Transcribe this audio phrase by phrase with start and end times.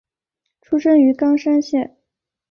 [0.63, 1.95] 出身于冈山县。